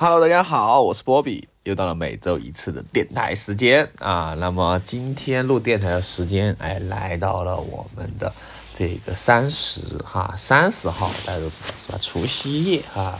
[0.00, 4.32] Hello，大家好，我是波比，又到了每周一次的电台时间啊。
[4.38, 8.32] 那么今天录电台的时间，哎，来到了我们的
[8.72, 11.98] 这个三十哈，三十号，大家都知道是吧？
[12.00, 13.18] 除夕夜哈，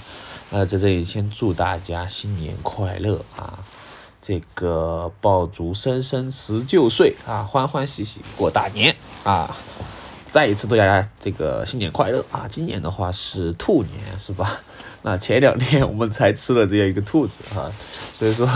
[0.52, 3.58] 呃，在这里先祝大家新年快乐啊！
[4.22, 9.56] 这个爆竹声声辞旧岁啊，欢欢喜喜过大年啊！
[10.30, 12.46] 再一次祝大家这个新年快乐啊！
[12.48, 14.60] 今年的话是兔年是吧？
[15.00, 17.70] 那前两天我们才吃了这样一个兔子哈，
[18.12, 18.48] 所以说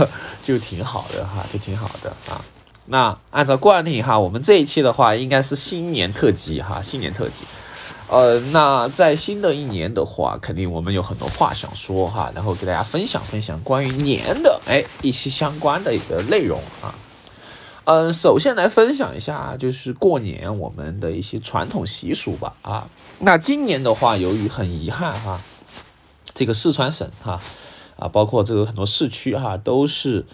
[0.43, 2.45] 就挺好的哈，就挺好的啊。
[2.85, 7.45] 那按照惯例哈，我们这一期的话应该是新年特辑哈，新年特辑。
[8.09, 16.93] 呃，那在新的一年的话，肯定我们有很多话想说哈，然后给大家分享分享关于年的哎一些相关的一个内容啊。
[17.85, 22.88] 嗯，首先来分享一下就是过年我们的一些传统习俗吧啊。
[23.21, 25.41] 那今年的话，由于很遗憾哈。
[26.42, 27.41] 这个四川省哈
[27.96, 30.27] 啊，包括这个很多市区哈，都是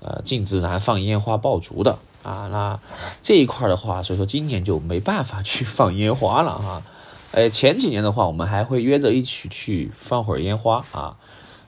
[0.00, 2.48] 呃禁止燃放烟花爆竹的啊。
[2.50, 2.80] 那
[3.22, 6.82] 这一块的话，所以说今年就没办法去放烟花了哈。
[7.30, 11.14] 呃，前几年的话，我们还会约着一起去放会儿烟花啊。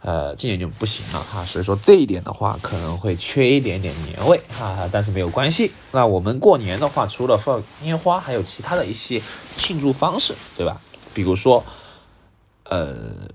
[0.00, 1.44] 呃，今年就不行了哈。
[1.44, 4.88] 所以说这一点的话，可能会缺一点点年味哈。
[4.90, 5.70] 但是没有关系。
[5.92, 9.22] 那我们过年的话，除了放烟花，还有其他的一些
[9.56, 10.80] 庆祝方式，对吧？
[11.14, 11.64] 比如说，
[12.64, 13.28] 呃。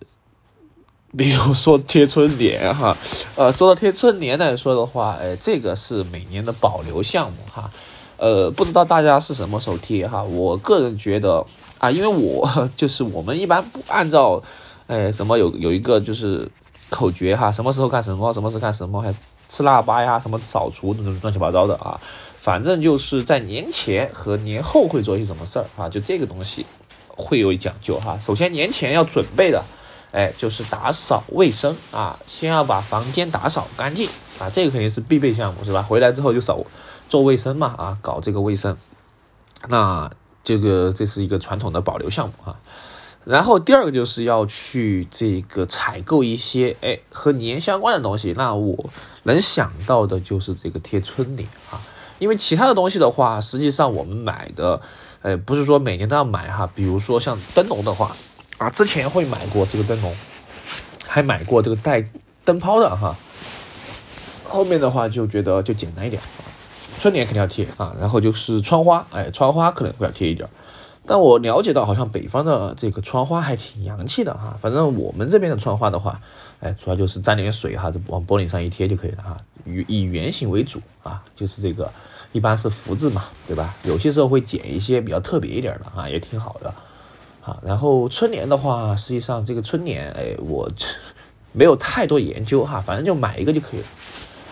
[1.18, 2.96] 比如说贴春联哈，
[3.36, 7.72] 呃，说到贴春联来说的话，哎，这个是每年的保留项目哈，
[8.18, 10.22] 呃，不知道大家是什么时候贴哈？
[10.24, 11.44] 我个人觉得
[11.80, 14.42] 啊，因为我就是我们一般不按照，
[14.86, 16.48] 哎，什么有有一个就是
[16.92, 19.12] 口诀哈，什么时候干什么，什么时候干什么，还
[19.50, 22.00] 吃腊八呀，什么扫除那种乱七八糟的啊，
[22.40, 26.64] 反正就是在年前和年后会做一些什么事儿啊，就这个东西
[27.08, 28.16] 会有讲究哈。
[28.22, 29.64] 首先年前要准备的。
[30.12, 35.84] 哎，就是打扫卫生啊，先要把房间打扫干净啊，这个肯定是必备项目，是吧？
[35.84, 36.66] 回来之后就扫
[37.08, 38.76] 做卫生嘛，啊，搞这个卫生，
[39.68, 40.10] 那
[40.44, 42.56] 这个这是一个传统的保留项目啊。
[43.24, 48.90] 然后第二个就是要去这个采购一些哎和年相关的东西，那我
[49.22, 51.80] 能想到的就是这个贴春联啊，
[52.18, 54.82] 因为其他的东西的话，实际上我们买的，
[55.22, 58.16] 哎，不是说每年都要买哈，比如说像灯笼的话。
[58.60, 60.14] 啊，之前会买过这个灯笼，
[61.08, 62.06] 还买过这个带
[62.46, 63.16] 灯泡的哈。
[64.44, 66.22] 后面的话就觉得就简单一点，
[67.00, 70.48] 春联肯定要贴啊，然后就是窗花，哎，窗花可能会要贴一点。
[71.06, 74.58] 但我了解到，好像北方的这个窗花还挺洋气的哈。
[74.62, 76.22] 反正我们这边的窗花的话，
[76.60, 79.38] 哎，主要就是沾点水哈，就往玻璃上一贴就可以了哈。
[79.66, 81.92] 以以圆形为主啊，就是这个
[82.32, 83.74] 一般是福字嘛，对吧？
[83.84, 86.74] 有些时候会剪一些比较特别一点的啊，也挺好的。
[87.50, 90.70] 啊，然后春联的话，实际上这个春联，哎，我
[91.52, 93.86] 没有太多研究哈，反正就买一个就可以了。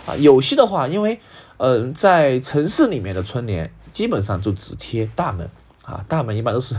[0.07, 1.19] 啊，有些的话，因为，
[1.57, 5.47] 嗯，在城市里面的春联基本上就只贴大门
[5.83, 6.75] 啊，大门一般都是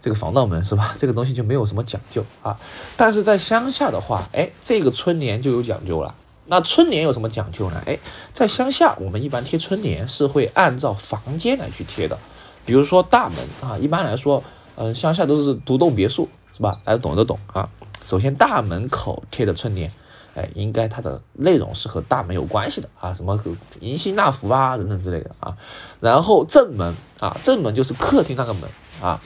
[0.00, 0.92] 这个防盗门是吧？
[0.98, 2.58] 这个东西就没有什么讲究啊。
[2.96, 6.12] 但是在乡下的话，哎，这个春联就有讲究了。
[6.46, 7.80] 那春联有什么讲究呢？
[7.86, 7.96] 哎，
[8.32, 12.18] 在乡下我们一般贴春联是会按照房间来去贴的，
[12.66, 14.42] 比如说大门啊，一般来说。
[14.82, 16.26] 嗯，乡下都是独栋别墅，
[16.56, 16.80] 是吧？
[16.84, 17.68] 大家懂都懂啊。
[18.02, 19.92] 首先，大门口贴的春联，
[20.34, 23.38] 哎，应该它的内容是和大门有关系的啊，什么
[23.80, 25.54] 迎新纳福啊等等之类的啊。
[26.00, 28.62] 然后正门啊，正门就是客厅那个门
[29.02, 29.20] 啊。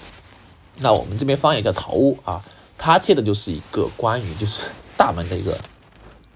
[0.81, 2.43] 那我们这边方言叫桃屋啊，
[2.77, 4.63] 它贴的就是一个关于就是
[4.99, 5.57] 大门的一个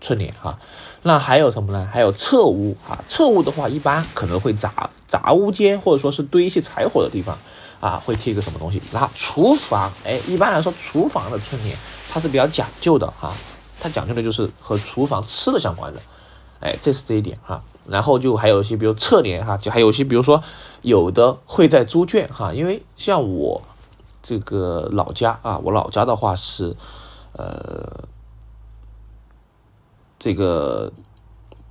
[0.01, 0.61] 春联啊。
[1.03, 1.89] 那还有什么呢？
[1.93, 7.37] 还有侧屋啊，侧屋的话一般可能会杂杂屋间或者说是堆一些柴火的地方。
[7.81, 8.83] 啊，会贴一个什么东西？
[8.93, 11.77] 然后厨房，哎，一般来说，厨房的春联
[12.11, 13.33] 它是比较讲究的哈，
[13.81, 16.01] 它讲究的就是和厨房吃的相关的，
[16.59, 17.63] 哎，这是这一点哈。
[17.87, 20.43] 然后就还有一些，比如侧联哈，就还有一些，比如说
[20.83, 23.63] 有的会在猪圈哈，因为像我
[24.23, 26.75] 这个老家啊，我老家的话是，
[27.33, 28.09] 呃，
[30.19, 30.93] 这个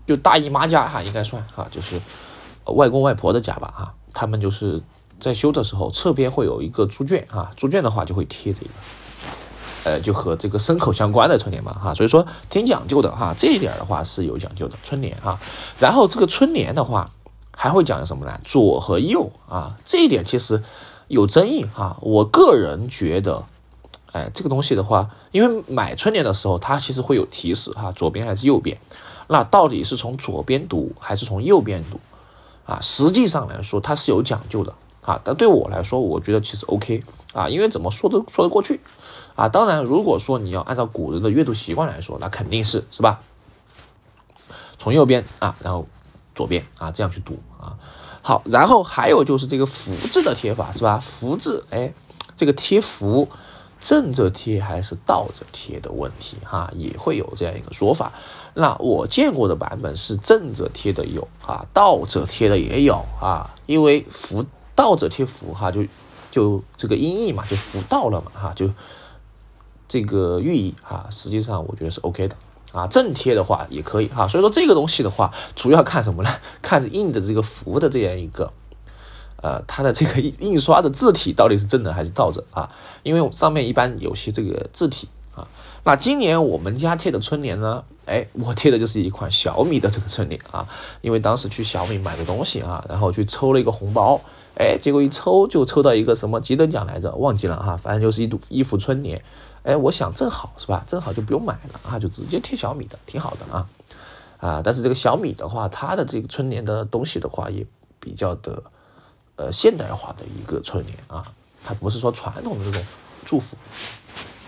[0.07, 1.99] 就大姨妈家哈，应该算哈，就是
[2.63, 4.81] 外公外婆的家吧哈，他们就是。
[5.19, 8.69] 在修的时候，侧边会有一个猪圈啊，猪圈的话就会贴这个，
[9.83, 15.39] 呃，就和这个牲口相关的春联嘛哈，所以说挺讲究的哈，这一点的话是有讲究的春联哈。
[15.79, 17.09] 然后这个春联的话
[17.51, 18.39] 还会讲什么呢？
[18.45, 20.61] 左和右啊，这一点其实
[21.07, 21.97] 有争议哈。
[22.01, 23.43] 我个人觉得，
[24.11, 28.77] 哎，这个东西的话，因为买春联的时候它其实会有提示哈，左边还是右边，
[29.27, 31.99] 那到底是从左边读还是从右边读
[32.65, 32.79] 啊？
[32.83, 34.73] 实际上来说它是有讲究的。
[35.07, 37.01] 啊，但对我来说，我觉得其实 OK
[37.31, 38.81] 啊，因为怎么说都说得过去
[39.35, 39.47] 啊。
[39.47, 43.21] 当然，如果说你要按照古人的阅读习惯来说，那肯定是是吧？
[44.77, 45.87] 从右边啊，然后
[46.35, 47.79] 左边啊，这样去读啊。
[48.21, 50.99] 好，然后还有就是这个福字的贴法是吧？
[50.99, 51.93] 福字，哎，
[52.35, 53.29] 这个贴福。
[53.79, 58.11] 正着贴还是倒着贴的问题哈，也会有这样一个说法。
[58.55, 63.53] 那我见过的版本是正着贴的有啊，倒着贴的也有啊。
[63.67, 64.43] 因为福
[64.77, 65.83] 倒着贴符哈，就
[66.29, 68.69] 就这个音译嘛，就符到了嘛哈，就
[69.87, 72.35] 这个寓意啊，实际上我觉得是 OK 的
[72.71, 72.85] 啊。
[72.85, 76.29] 正贴的话也可以哈，所以说这个东西的话，主要看什么呢？
[76.61, 78.53] 看印的这个符的这样一个。
[79.39, 82.67] 呃，它的这个印印刷的字体到底是正的还是倒着啊？
[83.03, 85.47] 因为上面一般有些这个字体啊。
[85.83, 87.83] 那今年我们家贴的春联呢？
[88.05, 90.67] 哎，我贴的就是一款小米的这个春联啊。
[91.01, 94.19] 因为当时去小米买个东西啊，然后去抽了一个红包，
[94.57, 99.23] 哎，结果一抽就抽到一个什么吉等奖来着，忘记了哈，反正就是一堵一幅春联。
[99.63, 100.83] 哎，我想正好是吧？
[100.87, 103.69] 正好就不用买了啊，就直接贴小米的，挺好的啊。
[104.39, 107.65] 啊，但是这个小米的话，它的这个春联的东西的话，也
[107.99, 108.63] 比较的。
[109.39, 111.23] 呃，现代化的一个春联啊，
[111.63, 112.83] 它不是说传统的这种
[113.23, 113.55] 祝福。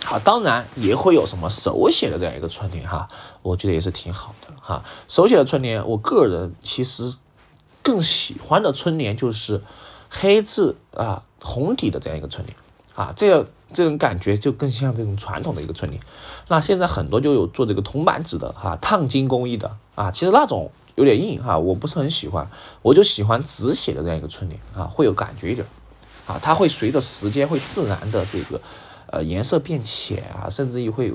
[0.03, 3.07] 好，当然也会有什么手写的这样一个春联哈，
[3.43, 4.83] 我觉得也是挺好的哈。
[5.07, 7.13] 手写的春联，我个人其实
[7.83, 9.61] 更喜欢的春联就是
[10.09, 12.57] 黑字啊红底的这样一个春联
[12.95, 16.03] 啊，这个这种感觉就更像这种传统的一个春联。
[16.47, 20.71] 那现在很多就有做这个铜板纸的哈，烫金工艺的啊，其实那种。
[20.95, 22.45] 有点硬哈，我不是很喜欢，
[22.81, 25.65] 我就喜欢纸写的这样一个春联啊，会有感觉一点，
[26.27, 28.59] 啊，它会随着时间会自然的这个，
[29.05, 31.13] 呃，颜色变浅啊，甚至于会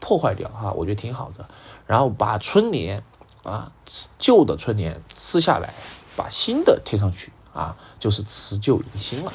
[0.00, 1.44] 破坏掉哈，我觉得挺好的。
[1.86, 3.04] 然后把春联
[3.42, 3.70] 啊，
[4.18, 5.74] 旧的春联撕下来，
[6.16, 9.32] 把新的贴上去啊，就是辞旧迎新了，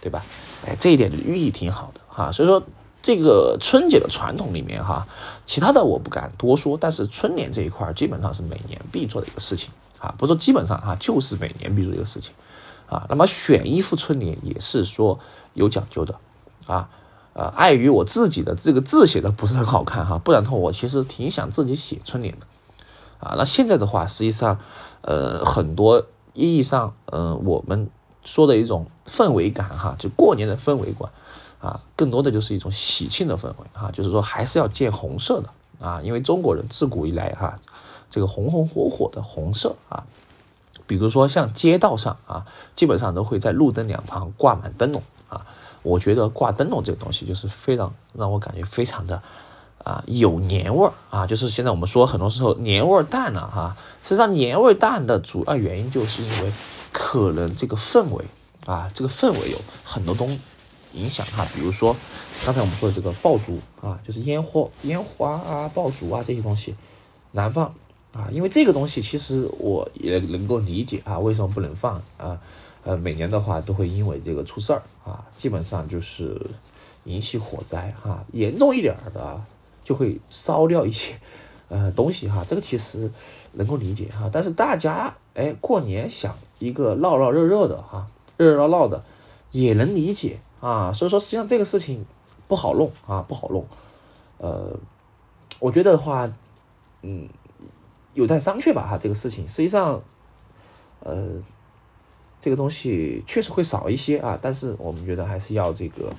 [0.00, 0.22] 对吧？
[0.66, 2.62] 哎，这一点寓意挺好的哈，所以说。
[3.00, 5.06] 这个春节的传统里面哈，
[5.46, 12.32] 其他的我不敢多说，但是春联这一块基本上是每年必做的一个事情啊，不说基本上哈，就是每年必做一个事情
[12.86, 13.06] 啊。
[13.08, 15.18] 那么选一副春联也是说
[15.54, 16.14] 有讲究的
[16.66, 16.90] 啊，
[17.32, 22.46] 呃，碍于我自己的这个字写的不是很好看哈，不然的话我其实挺想自己写春联的
[23.20, 23.36] 啊。
[23.38, 24.58] 那现在的话，实际上
[25.02, 26.04] 呃很多
[26.38, 27.90] 意义上，嗯，我们
[28.24, 31.10] 说的一种氛围感哈，就过年的氛围感。
[31.60, 35.48] 啊，更多的就是一种喜庆的氛围啊，就是说还是要见红色的
[35.84, 37.58] 啊，因为中国人自古以来哈，
[38.08, 40.04] 这个红红火火的红色啊，
[40.86, 42.46] 比如说像街道上啊，
[42.76, 45.44] 基本上都会在路灯两旁挂满灯笼啊，
[45.82, 49.20] 我觉得挂灯笼这个东西就是非常让我感觉非常的
[49.84, 56.52] 啊有年味儿啊，就是现在我们说很多时候年味儿淡了哈，实际上年味淡的主要原因就是因为
[56.92, 58.24] 可能这个氛围
[58.66, 60.38] 啊，这个氛围有很多东。
[60.94, 61.94] 影响哈，比如说
[62.46, 66.74] 刚才我们说的这个爆竹啊，就是烟火、烟花啊、爆竹啊这些东西
[67.30, 67.66] 燃放
[68.10, 72.40] 啊，因为这个东西其实我也能够理解啊，为什么不能放啊？
[72.84, 76.40] 呃，每年的话都会因为这个出事儿啊，基本上就是
[77.04, 79.38] 引起火灾哈，严重一点的
[79.88, 81.18] 就会烧掉一些
[81.70, 83.10] 呃东西哈，这个其实
[83.52, 88.06] 能够理解哈，但是大家哎过年想一个闹闹热热的哈，
[88.36, 89.02] 热热闹闹的
[89.50, 90.40] 也能理解。
[90.60, 92.04] 啊，所以说实际上这个事情
[92.48, 93.64] 不好弄啊，不好弄。
[94.38, 94.76] 呃，
[95.60, 96.28] 我觉得的话，
[97.02, 97.28] 嗯，
[98.14, 98.84] 有待商榷吧。
[98.84, 100.02] 哈，这个事情实际上，
[100.98, 101.28] 呃，
[102.40, 106.12] 这个东西确实会少一些啊，但是我们觉得还是要这个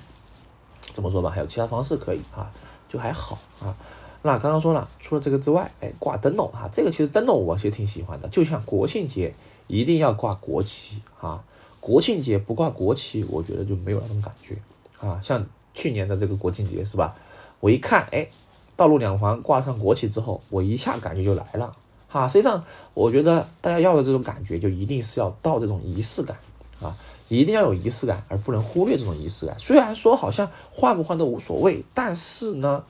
[0.94, 1.30] 怎么说吧？
[1.30, 2.50] 还有其他方式可以啊，
[2.90, 3.78] 就还好啊。
[4.22, 9.34] 那刚刚说了，除了这个之外，哎，挂灯笼啊，这个其实灯笼我其实挺喜欢的，就像国庆节
[9.68, 11.42] 一定要挂国旗啊。
[11.80, 14.58] 国庆节不挂国旗，我觉得就没有那种感觉
[15.00, 15.18] 啊。
[15.24, 17.16] 像去年的这个国庆节是吧？
[17.62, 18.28] 我一看，哎，
[18.76, 21.74] 道路两旁挂上国旗之后，我一下感觉就来了
[22.10, 22.28] 哈。
[22.28, 22.62] 实际上，
[22.94, 26.38] 我觉得大家要的这种感觉，就一定是要到这种仪式感
[26.82, 26.98] 啊，
[27.30, 29.58] 一定要有仪式感，而不能忽略这种仪式感。
[29.58, 32.84] 虽然说好像换不换都无所谓，但是呢，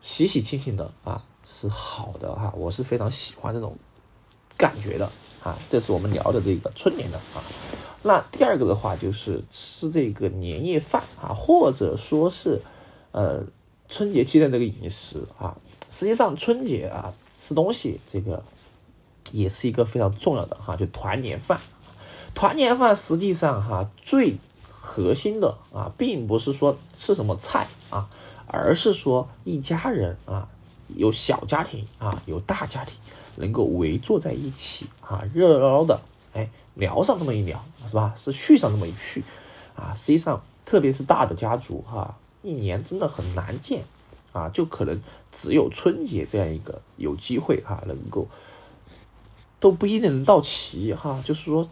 [0.00, 2.54] 喜喜庆庆的啊是好的哈。
[2.56, 3.76] 我是非常喜欢这种
[4.56, 5.10] 感觉的。
[5.40, 7.42] 啊，这是我们聊的这个春联的啊。
[8.02, 12.60] 那第二个的话就是吃这个年夜饭啊，或者说是
[13.12, 13.44] 呃
[13.88, 15.56] 春节期间这个饮食啊。
[15.92, 18.42] 实际上春节啊吃东西这个
[19.30, 21.60] 也是一个非常重要的哈，就团年饭。
[22.38, 24.36] 团年饭实际上哈最
[24.70, 28.08] 核心的啊，并不是说吃什么菜啊，
[28.46, 30.48] 而是说一家人啊，
[30.94, 32.94] 有小家庭啊，有大家庭。
[33.34, 36.00] 能够围坐在一起啊，热热闹闹的，
[36.32, 38.14] 哎，聊上这么一聊，是吧？
[38.16, 39.24] 是叙上这么一叙，
[39.74, 43.82] 啊，实际上特别是大的家族哈，一年真的很难见
[44.32, 45.02] 啊，就可能
[45.32, 48.28] 只有春节这样一个有机会哈，能够
[49.58, 51.68] 都不一定能到齐哈，就是说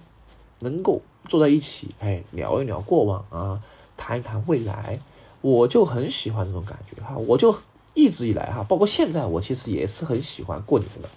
[0.60, 3.60] 能够坐在一起，哎，聊一聊过往啊，
[3.96, 4.98] 谈一谈未来，
[5.40, 7.56] 我就很喜欢这种感觉哈，我就
[7.94, 11.08] 一直以来哈，包括现在我其实也是很喜欢过年的。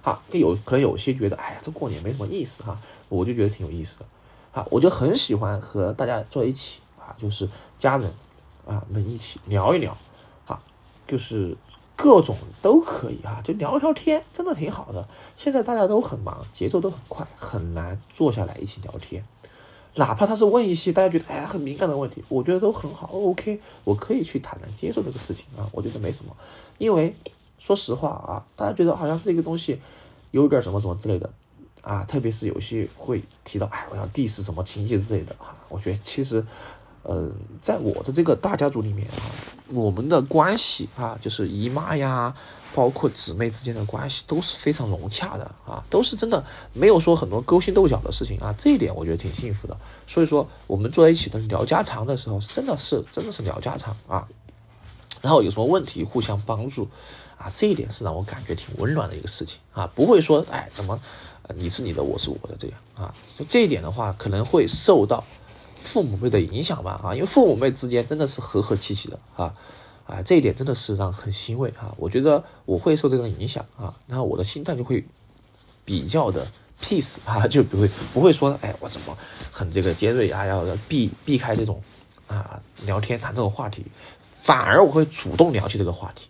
[0.00, 2.80] 啊，有可能有些觉得，哎呀，这过年没什么意思哈，
[3.10, 4.06] 我就觉得挺有意思的，
[4.52, 7.46] 啊，我就很喜欢和大家坐在一起啊，就是
[7.78, 8.10] 家人
[8.66, 9.94] 啊们一起聊一聊，
[10.46, 10.62] 啊，
[11.06, 11.54] 就是
[11.98, 15.06] 各种都可以哈，就聊聊天，真的挺好的。
[15.36, 19.24] 现在大家都很忙，节奏都很快，很难坐下来一起聊天，
[19.96, 26.34] 哪怕他是问一些大家觉得哎很敏感的问题，我觉得都很好，OK，我可以去坦然接受这个事情啊，我觉得没什么，
[26.78, 27.14] 因为。
[27.60, 29.80] 说实话啊，大家觉得好像这个东西
[30.30, 31.28] 有点什么什么之类的
[31.82, 35.52] 啊，特别是有些会提到，哎，我要 diss 什么情节之类的哈。
[35.68, 36.46] 我觉得其实，
[37.02, 39.22] 呃，在我的这个大家族里面啊，
[39.68, 42.34] 我们的关系啊，就是姨妈呀，
[42.74, 49.76] 包括姊妹之间的关系都是非常融洽的啊，都是真的没有说很多勾心斗角的事情啊，这一点我觉得挺幸福的。
[50.06, 54.28] 所以说，我们坐在一起的聊家常的时候，是真的是真的是聊家常啊，
[55.22, 56.88] 然后有什么问题互相帮助。
[57.38, 60.98] 啊，这一点是让我感觉挺温暖的一个事情啊，不会说哎怎么，
[61.54, 65.22] 你是你的，我是我的这样啊，就这一点的话，可能会受到
[65.82, 69.54] 父母辈的影响吧啊，因为父母辈之间真的是和和气气的啊
[70.06, 75.04] 啊，这一点真的是让很欣慰啊，我觉得我会受这种影响啊，然后我的心态就会
[75.84, 76.46] 比较的
[76.82, 79.16] peace 啊， 就不会不会说哎我怎么
[79.50, 81.82] 很这个尖锐啊，要避避开这种
[82.26, 83.84] 啊聊天谈这种话题，
[84.42, 86.28] 反而我会主动聊起这个话题。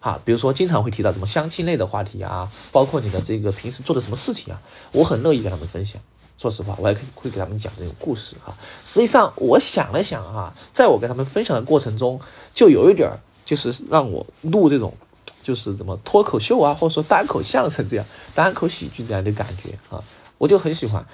[0.00, 6.00] 啊，比如说经常会提到什么相亲类的话题啊，包括你的这个平时做的什么事情啊，我很乐意跟他们分享。
[6.40, 8.56] 说实话，我也可以会给他们讲这种故事哈。
[8.82, 12.18] 实际上，我想了想哈，在我跟他们分享的过程中，
[12.54, 13.12] 就有一点
[13.44, 14.96] 就是让我录这种，
[15.42, 20.02] 就是怎么脱口秀啊，或者说单口相声这样，单口喜剧这样的感觉啊，
[20.38, 21.04] 我就很喜欢，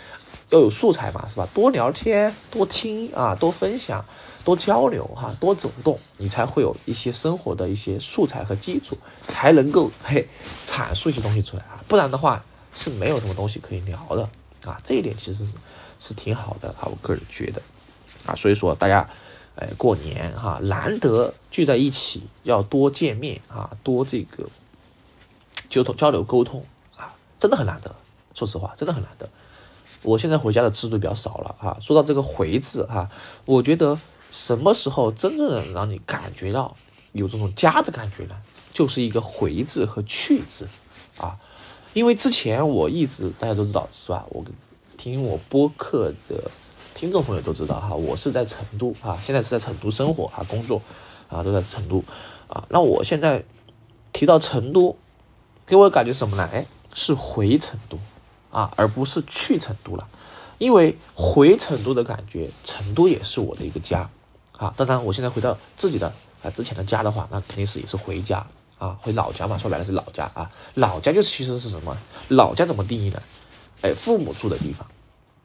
[0.51, 1.49] 要有素材嘛，是吧？
[1.53, 4.05] 多聊天，多听啊，多分享。
[4.45, 10.25] 多交流哈，多走动，你才会有一些生活的一些素材和基础，才能够嘿
[10.65, 14.29] 阐述一些东西出来啊，不然的话是没有什么东西可以聊的
[14.67, 14.81] 啊。
[14.85, 15.53] 这一点其实是
[15.99, 17.63] 是挺好的啊，我个人觉得
[18.27, 19.09] 啊，所以说大家
[19.55, 24.49] 哎过年哈难得聚在一起，要多见面啊，多这个
[25.71, 26.65] 交通交流沟通
[26.97, 27.95] 啊，真的很难得。
[28.35, 29.29] 说实话，真的很难得。
[30.03, 31.79] 我现在回家的次数比较少了啊。
[31.81, 33.11] 说到这个回字哈，
[33.45, 33.99] 我觉得。
[34.33, 36.77] 什么时候真正让你感觉到
[37.13, 38.37] 有这种家的感觉呢？
[38.71, 40.69] 就是一个回字和去字，
[41.17, 41.39] 啊，
[41.97, 44.23] 因为之前我一直大家都知道是吧？
[44.29, 44.45] 我
[44.99, 46.51] 听我播客的
[46.95, 50.83] 听众朋友都知道哈，我是在成都啊，现在是在成都生活啊，工作
[51.31, 52.05] 啊都在成都
[52.49, 52.63] 啊。
[52.69, 53.43] 那我现在
[54.13, 54.95] 提到成都，
[55.67, 56.47] 给我感觉什么呢？
[56.53, 57.99] 哎，是回成都
[58.51, 60.07] 啊，而不是去成都了，
[60.59, 64.07] 因为回成都的感觉，成都也是我的一个家。
[64.59, 66.13] 啊，当然，我现在回到自己的
[66.43, 68.47] 啊之前的家的话，那肯定是也是回家
[68.79, 70.51] 啊，回老家嘛，说白了是老家啊。
[70.75, 71.97] 老家就其实是什么？
[72.29, 73.23] 老家怎么定义呢？
[73.83, 74.87] 哎，父母住的地方，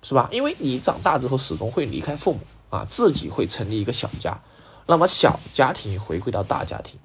[0.01, 0.29] 是吧？
[0.31, 4.39] 因为你长大之后始终会离开父母啊，自己会成立一个小家，
[4.85, 7.00] 那么小家庭回归到大家庭，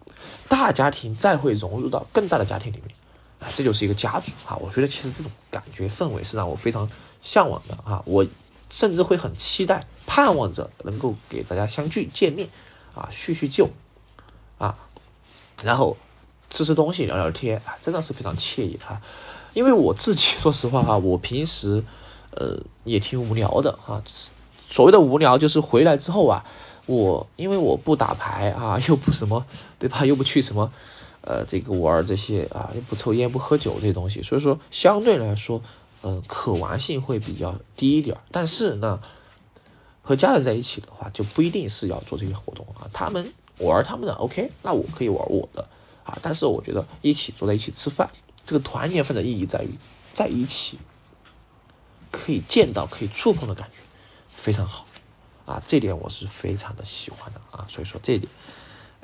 [0.49, 2.95] 大家庭再会融入到更大的家庭里面，
[3.41, 4.57] 啊，这就是一个家族啊。
[4.57, 6.89] 我觉得其实这种感觉氛围是让我非常
[7.23, 8.27] 向往的啊，我。
[8.69, 12.49] 甚至会很期待、盼望着能够给大家相聚、见面，
[12.97, 13.71] 啊，叙叙旧，
[14.59, 14.77] 啊，
[15.63, 15.97] 然后
[16.57, 18.99] 吃吃东西、聊聊天，啊，真的是非常惬意哈。
[19.53, 21.83] 因为我自己 说实话哈，我平时
[22.31, 24.03] 呃也挺无聊的哈。
[24.71, 26.45] 所谓的无聊，就是回来之后啊，
[26.87, 29.45] 我因为我不打牌啊， 又不什么
[29.79, 30.73] 对吧，又不去什么
[31.21, 35.61] 呃这个玩这些啊，又不抽烟、不喝酒这些东西，所以说相对来说。
[36.03, 39.01] 嗯，可玩性会比较低一点但是呢，
[40.03, 42.87] 和家人在一起的话，就不一定是要做这些活动啊。
[42.93, 45.67] 他们玩他们的，OK，那我可以玩我的
[46.07, 46.17] 啊。
[46.23, 48.09] 但是我觉得一起坐在一起吃饭，
[48.45, 49.71] 这个团年饭的意义在于
[50.15, 50.79] 在一起
[52.11, 53.81] 可以见到、可以触碰的感觉
[54.33, 54.87] 非常好
[55.45, 55.63] 啊。
[55.67, 57.67] 这点我是非常的喜欢的啊。
[57.69, 58.33] 所以说这点，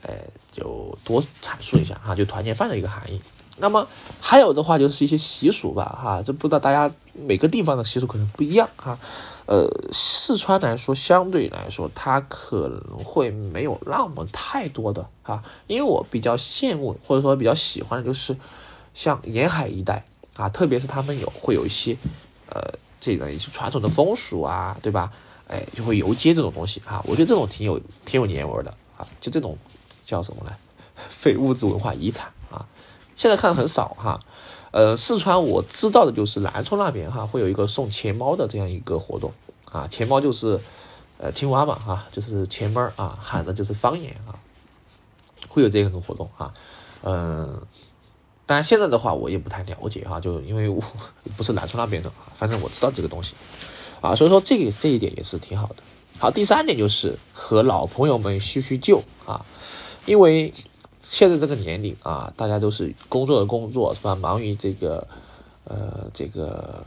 [0.02, 0.14] 呃，
[0.50, 3.20] 就多阐述一下哈，就团年饭的一个含义。
[3.58, 3.86] 那么
[4.20, 8.98] 还有的话就是一些习俗吧，哈，这不知道大家每个地方的习俗可能不一样哈，
[9.46, 18.36] 呃，四川来说相对来说它可能会没有那么太多的啊，因为我比较羡慕或者说比较喜欢的就是
[18.94, 20.04] 像沿海一带
[20.34, 21.96] 啊，特别是他们有会有一些
[22.48, 25.12] 呃这个一些传统的风俗啊，对吧？
[25.48, 29.58] 哎，就会游街这种东西啊，我觉得这种挺有挺有年味的啊，就这种
[30.06, 30.52] 叫什么呢？
[31.10, 32.32] 非物质文化遗产，
[33.16, 34.20] 现在看的很少哈。
[34.70, 39.30] 呃，四川我知道的就是南充那边哈，会有一个送钱猫的这样一个活动
[39.70, 40.58] 啊，钱猫就是
[41.18, 44.32] 呃青蛙嘛哈，就是钱猫啊，喊的就是方言啊，
[45.46, 46.54] 会有这样一个活动啊，
[47.02, 47.60] 嗯，
[48.46, 50.82] 当然现在的话我也不太了解哈，就因为我
[51.36, 53.34] 不是南充那边的，反正我知道这个东西
[54.00, 55.82] 啊，所以说这个这一点也是挺好的。
[56.18, 59.44] 好，第三点就是和老朋友们叙叙旧啊，
[60.06, 60.54] 因为。
[61.02, 64.14] 现在这个年龄啊，大家都是工作的工作是吧？
[64.14, 65.06] 忙于这个，
[65.64, 66.86] 呃，这个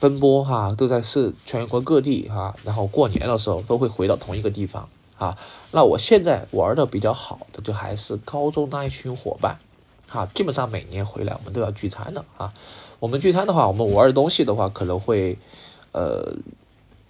[0.00, 2.54] 奔波哈，都在是全国各地哈。
[2.64, 5.38] 然后过年的时候都会回到同一个地方啊。
[5.70, 9.58] 那我现在玩的比较好的就还是高中那一群伙伴，
[10.08, 12.52] 哈，基本上每年回来我们都要聚餐的啊。
[12.98, 15.38] 我们聚餐的话，我们玩的东西的话可能会，
[15.92, 16.34] 呃，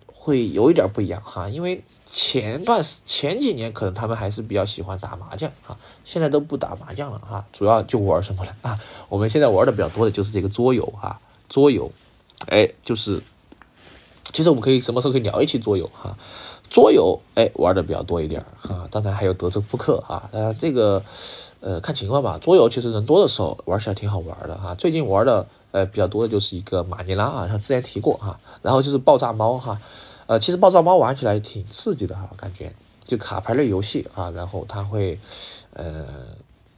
[0.07, 1.83] 会有一点不一样哈，因为。
[2.09, 8.79] 前段时前几年可能他们还是比较喜欢打麻将啊，现在都不打麻将了哈，主要就玩什么了啊？
[9.09, 11.91] 我们现在玩的比较多的就是这个桌游哈，桌游，
[12.47, 13.21] 哎，就是
[14.33, 16.17] 其实我们可以什么时候可以聊一期桌游哈？
[16.71, 21.03] 桌游哎玩的比较多一点哈，当然还有德州扑克啊，呃这个
[21.59, 24.77] 呃看情况吧，桌游其实人多的时候玩起来挺好玩的哈。
[24.77, 29.77] 最近玩的呃比较多的就是一个马尼拉啊，像之前提过哈，然后就是爆炸猫哈。
[30.27, 32.73] 呃，其实爆炸猫玩起来挺刺激的哈，感觉
[33.07, 35.19] 就卡牌类游戏啊，然后它会，
[35.73, 36.07] 呃，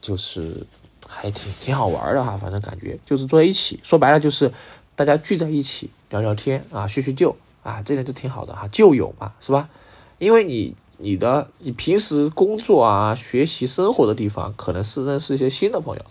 [0.01, 0.67] 就是
[1.09, 4.53] 还挺挺好玩的哈，反正感觉就是坐在一起，说白了就是
[4.95, 9.71] 大家聚在一起聊聊天啊，叙叙旧啊，这点就挺好的哈，旧友嘛，是吧？
[10.19, 16.05] 因为你你的你平时工作啊、学习生活的地方可能是认识一些新的朋友，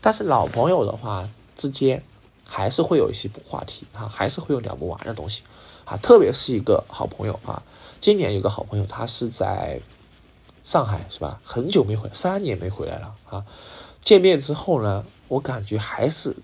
[0.00, 2.02] 但是老朋友的话之间
[2.46, 5.42] 还是会有一些话题啊，还是会有聊不完的东西。
[5.84, 7.62] 啊，特别是一个好朋友啊，
[8.00, 9.78] 今年有个好朋友，他是在
[10.62, 11.38] 上海，是吧？
[11.44, 13.44] 很久没回，三年没回来了啊。
[14.00, 16.34] 见面之后呢，我感觉还是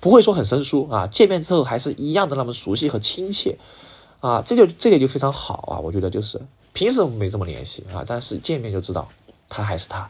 [0.00, 1.06] 不会说很生疏啊。
[1.06, 3.58] 见面之后还是一样的那么熟悉和亲切
[4.20, 5.78] 啊，这就这点就非常好啊。
[5.80, 6.40] 我觉得就是
[6.72, 9.06] 平时我们没这么联系啊，但是见面就知道
[9.48, 10.08] 他还是他，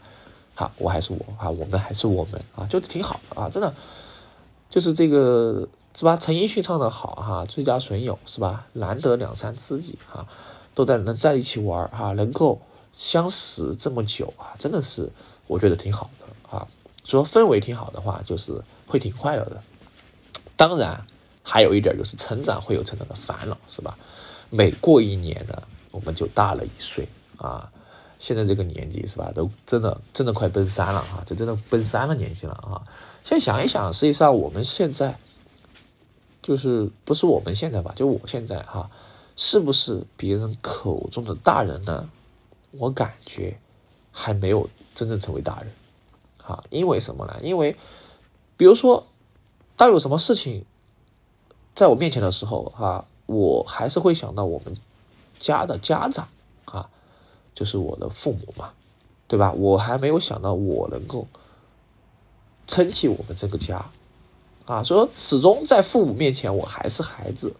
[0.55, 3.75] 好，我还是我啊，我们还是我们啊，就挺好的啊，真的
[4.71, 5.69] 就是这个。
[5.97, 6.17] 是吧？
[6.17, 8.67] 陈奕迅唱的好哈，最佳损友是吧？
[8.73, 10.27] 难得两三知己哈，
[10.75, 12.61] 都在能在一起玩哈，能够
[12.93, 15.09] 相识这么久啊，真的是
[15.47, 16.67] 我觉得挺好的啊。
[17.05, 19.63] 说氛围挺好的话，就是会挺快乐的。
[20.57, 21.01] 当然，
[21.45, 23.97] 还有一点就是成长会有成长的烦恼是吧？
[24.51, 27.71] 每过一年呢，我们就大了一岁啊。
[28.19, 32.83] 现在这个年纪是吧，都真的真的快奔三了哈，就真的奔三的年纪了啊。
[33.23, 35.17] 先想一想，实际上我们现在。
[36.45, 37.95] 就是不是我们现在吧？
[37.97, 38.91] 就我现在哈，
[39.35, 42.07] 是不是别人口中的大人呢？
[42.73, 43.57] 我感觉
[44.13, 45.73] 还没有真正成为大人，
[46.37, 47.41] 哈，因为什么呢？
[47.43, 47.75] 因为
[48.59, 49.07] 比如说，
[49.75, 50.67] 当有什么事情
[51.75, 54.77] 在我面前的时候，哈，我还是会想到我们
[55.39, 56.29] 家的家长，
[56.67, 56.91] 啊，
[57.55, 58.75] 就是我的父母嘛，
[59.27, 59.51] 对吧？
[59.53, 61.27] 我还没有想到我能够
[62.67, 63.83] 撑起我们这个家。
[64.66, 67.55] 啊，所以始终在父母面前我还是孩子，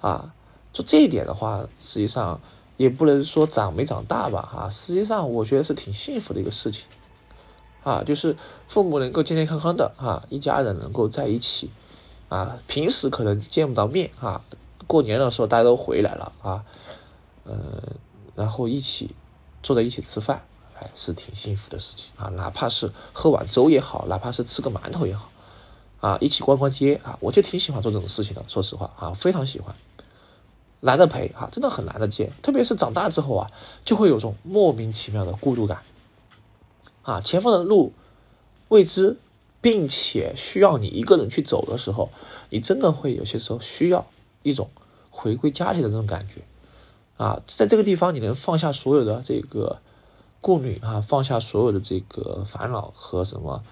[0.00, 0.34] 啊，
[0.72, 2.38] 就这一点的话，实际上
[2.76, 6.84] 也不能说长没长大吧，哈，实际上我觉得是挺幸福的一个事情，
[7.82, 8.36] 啊，就是
[8.68, 11.70] 父母能够健健康康的，啊，一家人能够在一起，
[12.28, 14.42] 啊，平时可能见不到面，啊，
[14.86, 16.62] 过年的时候大家都回来了，啊，
[17.46, 17.82] 嗯，
[18.34, 19.14] 然后一起
[19.62, 20.44] 坐在一起吃饭，
[20.78, 25.30] 哎，是挺幸福的事情，啊，哪怕是喝碗粥也好，哪怕是吃个馒头也好。
[26.02, 28.44] 啊，一起逛逛街啊，我就挺喜欢做这种事情的。
[28.48, 29.72] 说实话啊，非常喜欢，
[30.80, 32.32] 难得陪哈，真的很难得见。
[32.42, 33.48] 特别是长大之后啊，
[33.84, 35.80] 就会有种莫名其妙的孤独感。
[37.02, 37.92] 啊，前方的路
[38.66, 39.16] 未知，
[39.60, 42.10] 并且需要你一个人去走的时候，
[42.50, 44.04] 你真的会有些时候需要
[44.42, 44.68] 一种
[45.08, 46.42] 回归家庭的这种感觉。
[47.16, 49.78] 啊，在这个地方你能放下所有的这个
[50.40, 53.62] 顾虑啊，放下所有的这个烦恼和什么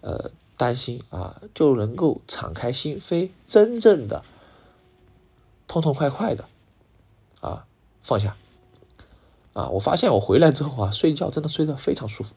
[0.00, 0.30] 呃。
[0.56, 4.22] 担心啊，就能够敞开心扉，真正的
[5.66, 6.44] 痛痛快快的
[7.40, 7.66] 啊
[8.02, 8.36] 放下
[9.52, 9.68] 啊！
[9.70, 12.34] 我发现我回来之后啊，睡觉真的睡得非常舒服，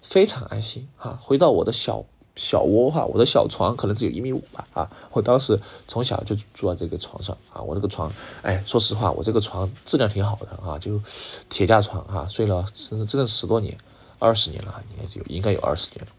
[0.00, 1.18] 非常安心啊！
[1.22, 2.04] 回到我的小
[2.36, 4.90] 小窝哈，我的小床可能只有一米五吧啊！
[5.12, 8.10] 我当时从小就住在这个床上啊，我这个床，
[8.42, 11.00] 哎，说实话，我这个床质量挺好的啊，就
[11.48, 13.76] 铁架床啊，睡了真真的十多年，
[14.18, 16.12] 二十年了，应该有应该有二十年了。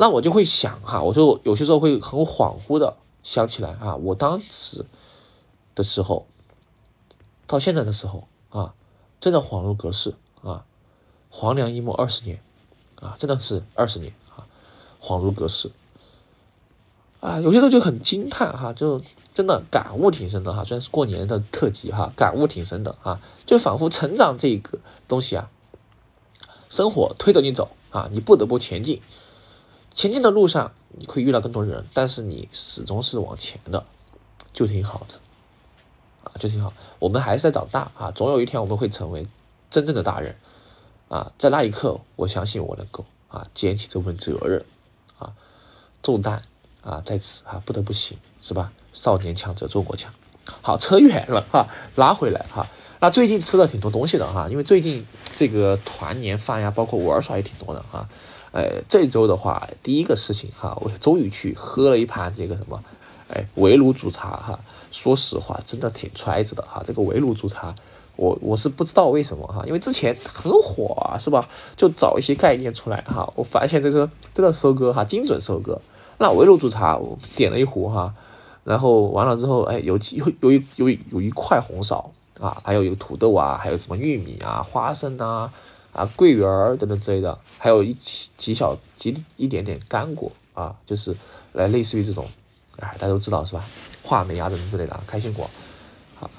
[0.00, 4.86] 那我就会想哈，我就有些时候会很恍惚的想起来啊，我当时
[5.74, 6.24] 的时候
[7.48, 8.74] 到现在的时候啊，
[9.20, 10.64] 真的恍如隔世啊，
[11.30, 12.40] 黄粱一梦二十年
[13.00, 14.46] 啊，真的是二十年啊，
[15.02, 15.72] 恍如隔世。
[17.18, 19.02] 啊，有些时候就很惊叹哈，就
[19.34, 25.50] 真的感悟挺深的哈，虽然是过年的特辑哈，感悟挺深的啊，就仿佛成长这个东西啊，
[26.70, 29.02] 生活推着你走啊，你不得不前进，
[29.98, 33.84] 前进的路上你会遇到更多人，但是你始终是往前的，
[34.52, 35.14] 就挺好的。
[36.22, 39.26] 啊就挺好，我们还是在长大啊，总有一天我们会成为
[39.68, 40.36] 真正的大人
[41.08, 44.64] 啊，在那一刻，我相信我能够啊肩起这份责任
[45.18, 45.32] 啊
[46.00, 46.40] 重担
[46.80, 48.70] 啊在此啊不得不行是吧？
[48.92, 50.14] 少年强则中国强。
[50.62, 52.64] 好，扯远了哈，拉回来哈。
[53.00, 58.08] 那最近吃了挺多东西的哈，因为最近这个团年饭呀，包括玩耍也挺多的哈。
[58.52, 62.82] 哎，这周的话，第一个事情哈，我终于去喝了一盘这个什么，
[63.32, 64.58] 哎，围炉煮茶哈。
[64.90, 66.82] 说实话，真的挺揣子的哈。
[66.84, 67.74] 这个围炉煮茶，
[68.16, 71.46] 我我是不知道为什么哈，因为之前很火啊，是吧？
[71.76, 73.30] 就找一些概念出来哈。
[73.36, 75.78] 我发现这个真的收割哈，精准收割。
[76.16, 78.14] 那围炉煮茶，我点了一壶哈，
[78.64, 82.02] 然后完了之后，哎，有有有一有有一块红苕
[82.40, 85.52] 啊，还有一个土豆啊，还有什么玉米啊、花生啊、
[85.98, 87.96] 啊桂圆儿等等之类的，还有一
[88.36, 91.14] 几小几一点点干果啊，就是
[91.52, 92.26] 来类似于这种，
[92.78, 93.64] 哎，大家都知道是吧？
[94.02, 95.50] 话梅啊，等等之类的，开心果，
[96.20, 96.30] 啊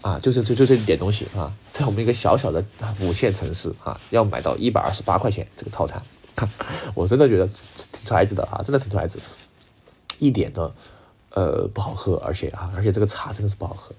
[0.00, 2.64] 啊，就是就就这一点东西啊，在我们一个小小的
[3.00, 6.02] 五线城市啊，要买到一百二十八块钱这个套餐，
[6.94, 7.46] 我真的觉得
[7.92, 9.20] 挺揣子的啊，真的挺揣子，
[10.18, 10.72] 一点的
[11.30, 13.94] 呃不好喝，而且啊，而且这个茶真的是不好喝，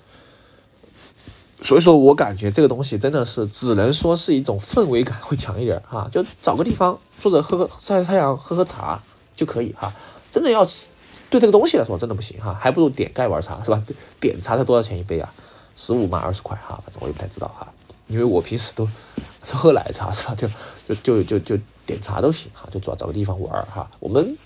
[1.61, 9.01] 所以说我感觉这个东西真的是只能说是一种氛围感会强一点哈，就找个地方坐着喝喝晒晒太阳，喝喝茶
[9.35, 9.93] 就可以哈，
[10.31, 10.87] 真的要是。
[11.27, 13.83] 对这个东西来说真的不行哈，还不如点盖碗茶是吧？
[14.21, 15.33] 点茶才多少钱一杯啊？
[15.75, 16.19] 十五嘛？
[16.19, 16.79] 二十块哈？
[16.85, 17.67] 反正我也不太知道哈，
[18.07, 18.87] 因为我平时都
[19.51, 20.35] 喝奶茶是吧？
[20.35, 20.47] 就
[20.87, 23.89] 就就就就点茶都行哈，就主要找个地方玩哈。
[23.99, 24.37] 我们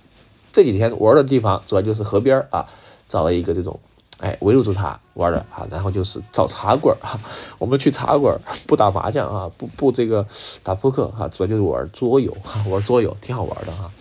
[0.54, 2.66] 这几天玩的地方主要就是河边啊，
[3.10, 3.78] 找了一个这种
[4.20, 7.20] 哎围炉煮茶玩的啊，然后就是找茶馆哈。
[7.58, 10.26] 我们去茶馆不打麻将啊，不不这个
[10.64, 13.92] 打扑克哈，主要就是玩桌游哈， 玩桌游挺好玩的哈。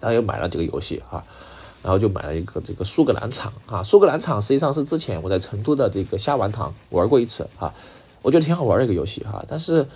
[0.00, 1.22] 然后又买了几个游戏哈。
[1.82, 7.74] 然后就买了一个这个苏格兰场啊，苏格兰场实际上是之前我在成都的这个虾丸堂玩过一次啊，
[8.22, 9.44] 我觉得挺好玩的一个游戏哈。
[9.46, 9.86] 但是，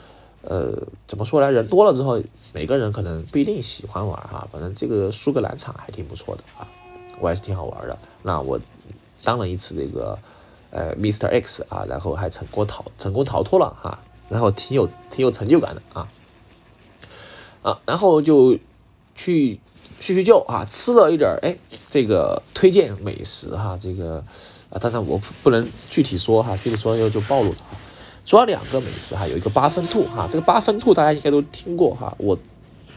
[0.42, 0.70] 呃，
[1.06, 1.50] 怎么说呢？
[1.50, 4.46] 人多了之后，每个人可能不一定喜欢玩哈。
[4.52, 6.68] 反正这个苏格兰场还挺不错的啊，
[7.20, 7.98] 我还是挺好玩的。
[8.22, 8.60] 那我
[9.22, 10.18] 当了一次这个
[10.70, 16.08] 呃 Mr X 啊，然后还成功逃成功逃脱了哈，然后挺有挺有成就感的啊
[17.62, 18.58] 啊，然后就
[19.14, 19.60] 去。
[20.00, 21.58] 叙叙旧啊，吃了一点儿，哎，
[21.90, 24.22] 这个推荐美食哈，这个
[24.70, 27.56] 啊，当然我不能具体说哈，具体说就就暴露了。
[28.24, 32.38] 主要两个美食哈，有一个八分兔哈，这个八分兔大家应该都听过哈，我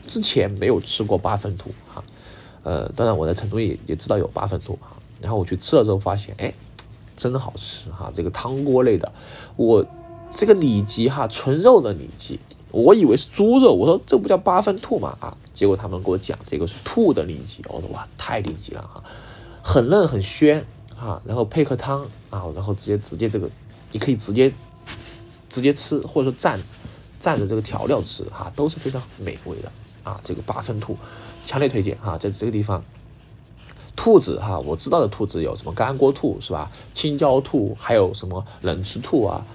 [0.06, 2.04] 之前没有吃过八分兔哈，
[2.62, 6.54] 呃，当然我在成都也也知道有八分兔哈，然后我去吃了之后发现，哎，
[7.16, 9.12] 真的好吃哈，这个汤锅类的，
[9.56, 9.86] 我
[10.34, 12.40] 这个里脊哈，纯肉的里脊。
[12.74, 15.36] 我以为是猪肉，我说这不叫八分兔嘛啊！
[15.54, 19.04] 结果他们给我讲这个是兔的里脊，我说哇太顶级了哈，
[19.62, 20.66] 很嫩很鲜
[20.98, 23.50] 啊，然后配合汤啊，然后直接直接这个
[23.92, 24.54] 你可以直接
[25.50, 26.58] 直接吃，或者说蘸
[27.20, 29.70] 蘸着这个调料吃哈，都是非常美味的
[30.06, 30.22] 啊！
[30.24, 30.98] 这个八分兔
[31.46, 32.82] 强烈推荐哈，在这个地方，
[33.96, 36.72] 兔子哈，我知道的兔子有什么干锅兔是吧？
[36.94, 39.46] 青椒兔，还有什么冷吃兔啊？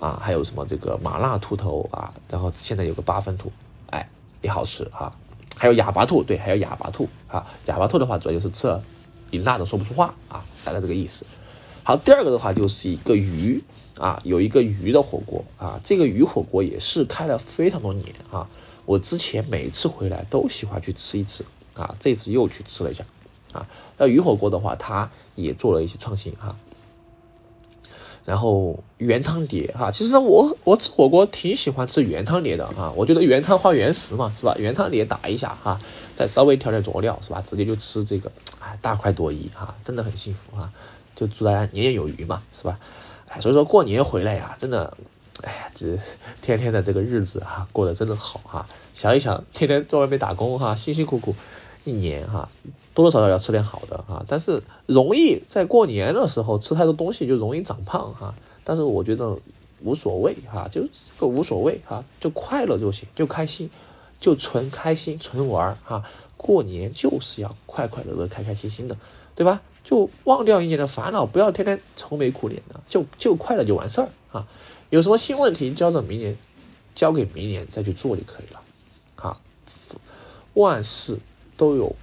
[0.00, 3.52] 啊，还有什么这个麻辣兔头啊，然后现在有个八分兔，
[3.90, 4.08] 哎，
[4.40, 5.14] 也好吃哈。
[5.56, 7.46] 还有哑巴兔，对，还有哑巴兔啊。
[7.66, 8.82] 哑巴兔的话，主要就是吃了
[9.30, 11.24] 你辣的说不出话啊，大概这个意思。
[11.84, 13.62] 好，第二个的话就是一个鱼
[13.96, 18.48] 啊，有一个鱼的火锅啊，这个鱼火锅也是开了非常多年啊。
[18.84, 23.04] 我之前每次回来都喜欢去吃一次啊，这次又去吃了一下
[23.52, 23.66] 啊。
[23.98, 26.56] 那鱼火锅的话，它也做了一些创新哈。
[28.24, 34.54] 然后原汤碟哈，其实我我吃火锅挺喜欢吃原汤碟的哈，我觉得原汤化原食嘛，是吧？
[34.60, 35.80] 原汤碟打一下哈，
[36.14, 37.42] 再稍微调点佐料，是吧？
[37.44, 40.70] 直接就吃这个，哎，大快朵颐哈，真的很幸福哈，
[41.16, 42.78] 就祝大家年年有余嘛，是吧？
[43.26, 44.96] 哎，所以说过年回来呀，真的，
[45.42, 45.98] 哎呀，这
[46.40, 51.34] 天天的这个日子哈，过得真的好哈，想一想，天天在外面打工哈，辛辛苦苦
[51.82, 52.48] 一年哈。
[52.94, 58.34] 多多少少要吃点好的啊，但是容易在过年的时候吃太多东西就容易长胖哈。
[58.64, 59.36] 但是我觉得
[59.80, 60.82] 无所谓哈，就
[61.18, 63.70] 个无所谓哈，就快乐就行，就开心，
[64.20, 66.04] 就纯开心纯玩哈。
[66.36, 68.96] 过年就是要快快乐乐、开开心心的，
[69.34, 69.62] 对吧？
[69.84, 74.46] 就忘掉一年的烦恼，不要天天愁眉苦脸的，就就快乐就完事儿啊。
[74.90, 76.36] 有什么新问题，交着明年，
[76.94, 78.60] 交给明年再去做就可以了。
[79.16, 79.36] 啊，
[80.54, 81.18] 万事
[81.56, 81.94] 都有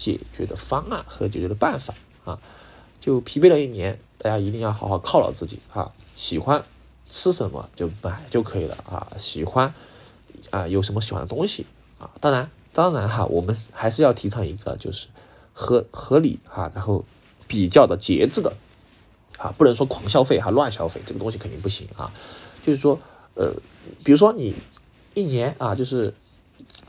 [0.00, 1.92] 解决的方案和解决的办法
[2.24, 2.38] 啊。
[3.00, 5.92] 就疲惫了一年，大家一定要好好犒劳自己啊。
[6.14, 6.64] 喜欢
[7.08, 9.12] 吃什么就买就可以了啊。
[9.18, 9.74] 喜欢
[10.48, 11.66] 啊，有什么喜欢的东西
[11.98, 12.10] 啊？
[12.20, 15.08] 当然，当然哈，我们还是要提倡一个就是
[15.52, 17.04] 合合理哈，然后。
[17.50, 18.54] 比较的节制的，
[19.36, 22.08] 啊，不能说狂消费哈，乱消费这个东西肯定不行啊。
[22.62, 22.96] 就是说，
[23.34, 23.52] 呃，
[24.04, 24.54] 比如说你
[25.14, 26.14] 一年啊，就是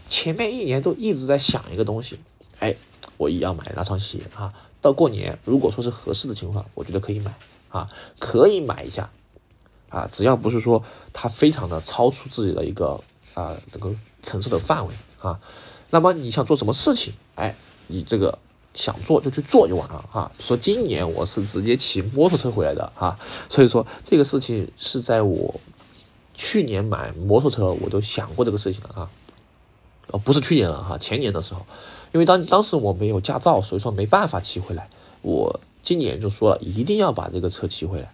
[0.08, 2.19] 前面一年都一直在想一个东西，
[2.60, 2.76] 哎，
[3.22, 4.52] 我也要买那双鞋啊。
[4.82, 7.32] 到过年，如果说是合适的情况，我觉得可以买
[7.70, 9.10] 啊，可以买一下
[9.90, 13.00] 啊，只要不是说它非常的超出自己的一个
[13.36, 15.40] 啊这个承受的范围啊。
[15.92, 17.56] 那么你想做什么事情，哎，
[17.88, 18.38] 你这个。
[18.74, 20.32] 想做就去做就完了哈。
[20.40, 25.60] 说今年我是直接骑摩托车回来的哈，所以说这个事情是在我
[26.36, 29.10] 去年买摩托车我都想过这个事情了啊，
[30.08, 31.66] 哦不是去年了哈，前年的时候，
[32.12, 34.89] 因为当当时我没有驾照，所以说没办法骑回来。
[35.21, 38.12] 我今年就说了一定要把这个车骑回来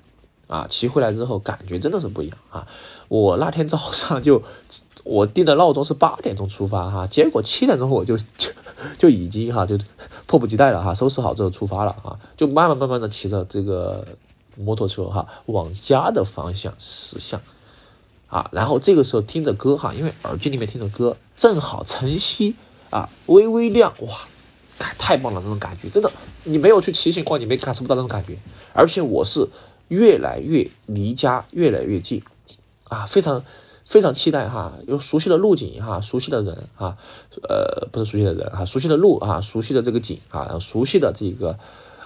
[0.47, 2.67] 啊，骑回来之后感觉真的是不一样啊。
[3.07, 4.41] 我那天早上就
[5.03, 8.51] 我定的闹钟是八点钟出发哈，结果七点钟我就就
[8.97, 9.77] 就已经哈就。
[10.27, 14.05] 迫不及待了哈，收拾好之后出发了啊，就慢慢慢慢的骑着这个
[14.57, 17.41] 摩托车哈，往家的方向驶向
[18.27, 22.55] 啊，然后这个时候听着歌哈，因为耳机里面听着歌，正好晨曦
[22.89, 24.27] 啊微微亮，哇，
[24.97, 26.11] 太棒了那种感觉，真的，
[26.43, 28.37] 你没有去骑行过，你没感受不到那种感觉，
[28.73, 29.47] 而且我是
[29.87, 32.21] 越来越离家越来越近
[32.85, 33.43] 啊，非常。
[33.89, 36.97] 非常期待哈，有熟悉的路景哈，熟悉的人啊，
[37.47, 41.57] 呃，不是熟悉的人哈，熟悉的路啊，熟悉的这个景啊，熟悉的这个，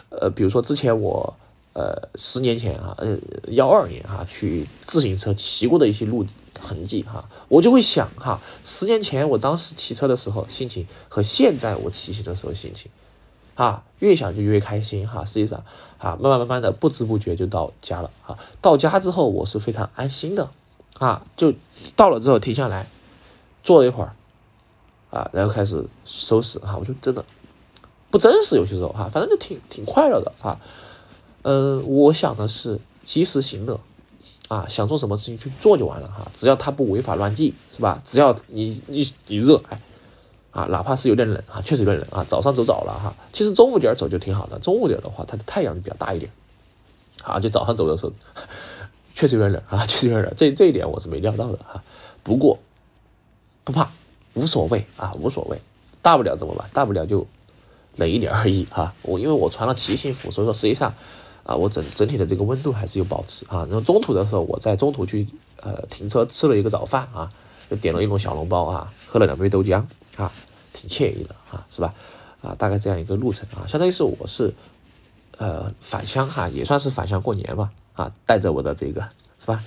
[0.10, 1.36] 呃，比如说之前我
[1.74, 3.18] 呃十年前啊，呃
[3.48, 6.24] 幺二年哈去自行车骑过的一些路
[6.60, 12.92] 痕迹哈，我就会想哈，十年前我当时骑车的时候心情和现在我骑行的时候心情，
[13.56, 15.64] 啊，越想就越开心哈，实际上
[15.98, 20.50] 啊，慢慢慢慢的不知不觉就到家了啊，到家之后我是非常安心的。
[21.00, 21.52] 啊，就
[21.96, 22.86] 到了之后停下来，
[23.64, 24.14] 坐了一会儿，
[25.10, 27.26] 啊，然后开始收拾哈，我就真的
[28.12, 30.60] 不真实，有些时候哈，反正就挺挺快乐的哈。
[31.42, 33.80] 嗯，我想的是及时行乐，
[34.52, 38.02] 啊，想做什么事情去做就完了哈，只要他不违法乱纪，是吧？
[38.06, 39.80] 只要你你你热哎，
[40.52, 46.30] 啊，哪怕是有点冷啊，确实有点冷啊，早上走早了哈，其实中午点走就挺好的，中午点的话，它的太阳就比较大一点，
[47.24, 48.12] 啊，就早上走的时候。
[49.14, 51.84] 确实有点冷啊，确实有点冷，这这一点我是没料到的哈。
[52.24, 52.58] 不过
[53.64, 53.92] 不怕，
[54.34, 55.62] 无所谓啊，无所谓，
[56.02, 56.68] 大不了怎么办？
[56.74, 57.28] 大不了就
[57.98, 58.94] 冷一点而已哈。
[59.04, 60.94] 我因为我穿了骑行服，所以说实际上
[61.44, 63.66] 啊，我整整体的这个温度还是有保持啊。
[63.70, 65.28] 然后中途的时候，我在中途去
[65.62, 67.32] 呃停车吃了一个早饭啊，
[67.70, 69.84] 就点了一笼小笼包啊，喝了两杯豆浆
[70.16, 70.32] 啊，
[70.74, 71.94] 挺惬意的啊，是吧？
[72.42, 74.54] 啊，大概这样一个路程啊，相当于是我是
[75.38, 77.72] 呃返乡哈，也算是返乡过年吧。
[77.94, 79.02] 啊，带着我的这个
[79.38, 79.62] 是吧？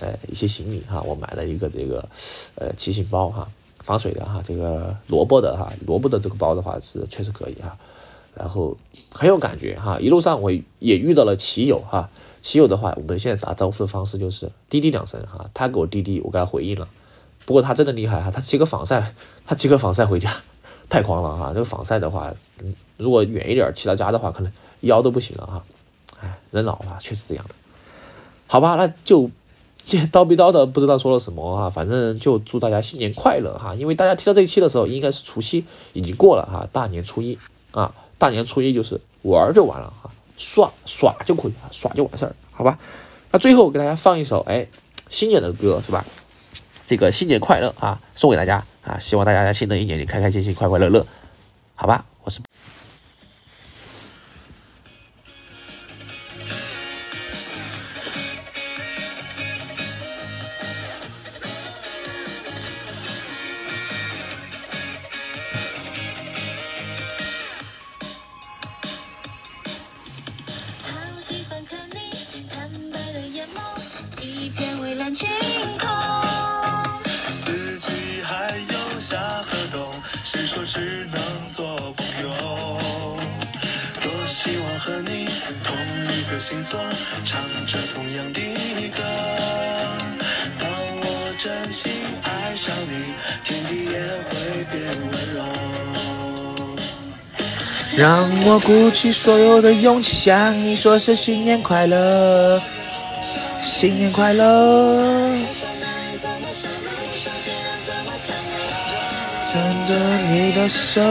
[0.00, 2.08] 呃，一些行李哈，我买了一个这个
[2.54, 3.48] 呃骑行包哈，
[3.80, 7.76] 防水的哈，这个萝卜的哈，萝卜的这个包的话是确实可以哈，
[8.36, 8.76] 然后
[9.12, 9.98] 很有感觉哈。
[10.00, 12.08] 一路上我也遇到了骑友哈，
[12.42, 16.88] 骑友的话，我们现在打招呼的方式就是滴滴两声哈，他给我滴滴，我给他回应了。
[17.46, 20.34] 不过他真的厉害哈，他骑个防晒， 他骑个防晒回家，
[20.88, 21.50] 太狂了哈。
[21.52, 22.32] 这个防晒的话，
[22.96, 25.64] 如果远一点骑到家的话，可能腰都不行了哈。
[26.20, 27.54] 哎，人老了确实这样的。
[28.46, 29.30] 好吧，那就
[29.86, 33.74] 这叨逼叨的，不知道说了什么哈，反正就祝大家新年快乐哈。
[33.74, 37.38] 因为大家听到这一期的时候，应该是除夕已经过了哈，大年初一
[37.72, 42.78] 啊，大年初一就是玩就完了哈，耍耍就可以了，耍就完事儿，好吧？
[43.30, 44.66] 那最后给大家放一首哎
[45.10, 46.02] 新年的歌是吧？
[46.86, 51.06] 这个新年快乐啊，送给大家啊，希望大家在新的一年里开开心心、快快乐乐，
[51.74, 52.06] 好吧？
[74.98, 75.28] 蓝晴
[75.78, 75.88] 空。
[77.30, 79.86] 四季还有夏和冬，
[80.22, 82.28] 谁说只能做朋友？
[84.00, 85.26] 多希望和你
[85.64, 85.76] 同
[86.08, 86.78] 一个星座，
[87.24, 88.40] 唱着同样的
[88.90, 89.02] 歌。
[90.58, 90.68] 当
[91.00, 91.06] 我
[91.38, 91.90] 真心
[92.22, 94.30] 爱上你，天地也会
[94.70, 94.74] 变
[95.10, 95.36] 温柔。
[97.96, 102.60] 让我鼓起所有的勇气，向你说声新年快乐。
[103.84, 105.36] 新年快乐。
[109.52, 109.94] 牵着
[110.30, 111.02] 你的手，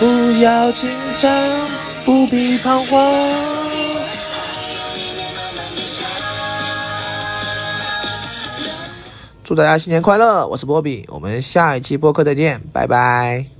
[0.00, 1.30] 不要紧张，
[2.04, 3.30] 不必彷徨。
[9.44, 10.44] 祝大家新年快乐！
[10.48, 13.57] 我是波比，我们下一期播客再见，拜拜。